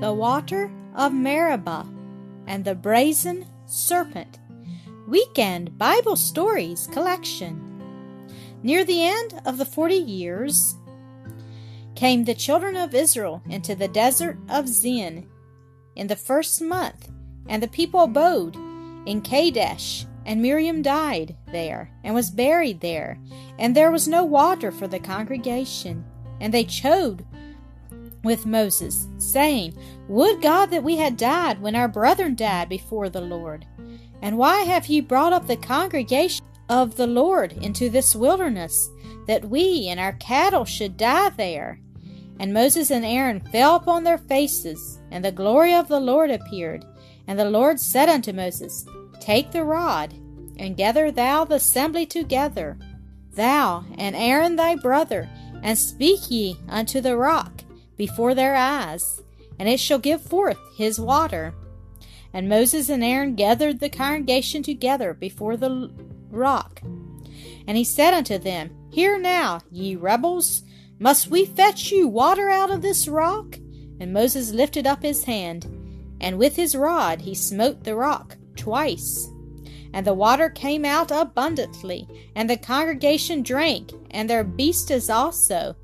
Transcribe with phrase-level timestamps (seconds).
[0.00, 1.86] the water of Meribah,
[2.46, 4.38] and the brazen serpent.
[5.06, 8.26] Weekend Bible Stories Collection.
[8.62, 10.74] Near the end of the forty years
[11.96, 15.28] came the children of Israel into the desert of Zin
[15.94, 17.10] in the first month,
[17.46, 18.56] and the people abode
[19.06, 20.06] in Kadesh.
[20.26, 23.18] And Miriam died there and was buried there,
[23.58, 26.04] and there was no water for the congregation.
[26.40, 27.24] And they chode
[28.24, 29.74] with Moses, saying,
[30.08, 33.66] Would God that we had died when our brethren died before the Lord!
[34.22, 38.90] And why have ye brought up the congregation of the Lord into this wilderness,
[39.26, 41.80] that we and our cattle should die there?
[42.38, 46.84] And Moses and Aaron fell upon their faces, and the glory of the Lord appeared.
[47.26, 48.84] And the Lord said unto Moses,
[49.20, 50.12] Take the rod,
[50.58, 52.78] and gather thou the assembly together,
[53.32, 55.28] thou and Aaron thy brother,
[55.62, 57.62] and speak ye unto the rock,
[58.00, 59.20] before their eyes,
[59.58, 61.52] and it shall give forth his water.
[62.32, 65.92] And Moses and Aaron gathered the congregation together before the
[66.30, 66.80] rock.
[67.68, 70.62] And he said unto them, Hear now, ye rebels,
[70.98, 73.56] must we fetch you water out of this rock?
[74.00, 75.66] And Moses lifted up his hand,
[76.22, 79.28] and with his rod he smote the rock twice.
[79.92, 85.76] And the water came out abundantly, and the congregation drank, and their beasts also,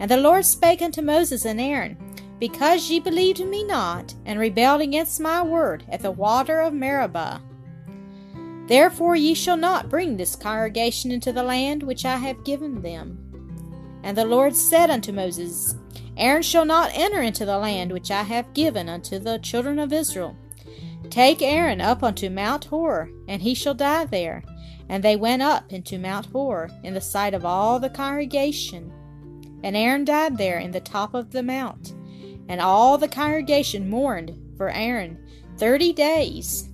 [0.00, 1.96] and the Lord spake unto Moses and Aaron,
[2.40, 7.42] Because ye believed me not, and rebelled against my word at the water of Meribah.
[8.66, 13.18] Therefore ye shall not bring this congregation into the land which I have given them.
[14.02, 15.74] And the Lord said unto Moses,
[16.16, 19.92] Aaron shall not enter into the land which I have given unto the children of
[19.92, 20.34] Israel.
[21.10, 24.44] Take Aaron up unto Mount Hor, and he shall die there.
[24.88, 28.92] And they went up into Mount Hor in the sight of all the congregation
[29.62, 31.92] and Aaron died there in the top of the mount.
[32.48, 35.18] And all the congregation mourned for Aaron
[35.58, 36.68] thirty days.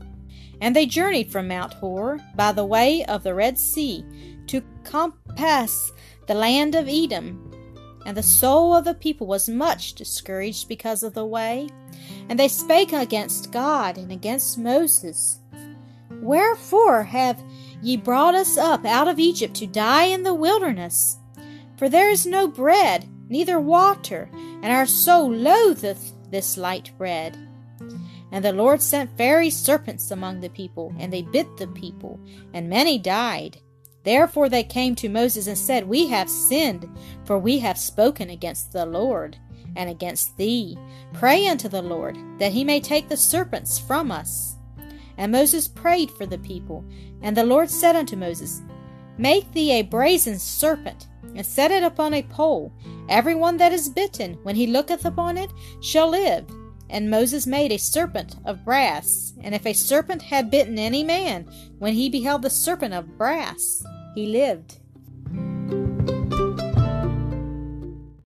[0.60, 4.04] And they journeyed from Mount Hor by the way of the Red Sea
[4.47, 5.92] to compass
[6.26, 7.42] the land of Edom.
[8.06, 11.68] And the soul of the people was much discouraged because of the way.
[12.28, 15.41] And they spake against God and against Moses.
[16.22, 17.42] Wherefore have
[17.82, 21.18] ye brought us up out of Egypt to die in the wilderness?
[21.76, 27.37] For there is no bread, neither water, and our soul loatheth this light bread.
[28.32, 32.19] And the Lord sent fairy serpents among the people, and they bit the people,
[32.54, 33.59] and many died.
[34.04, 36.88] Therefore they came to Moses and said, We have sinned,
[37.25, 39.36] for we have spoken against the Lord
[39.76, 40.78] and against thee.
[41.12, 44.54] Pray unto the Lord, that he may take the serpents from us.
[45.19, 46.84] And Moses prayed for the people.
[47.22, 48.62] And the Lord said unto Moses,
[49.19, 52.72] Make thee a brazen serpent, and set it upon a pole.
[53.08, 55.50] Every one that is bitten, when he looketh upon it,
[55.82, 56.47] shall live.
[56.88, 59.34] And Moses made a serpent of brass.
[59.42, 61.44] And if a serpent had bitten any man,
[61.78, 63.82] when he beheld the serpent of brass,
[64.14, 64.78] he lived.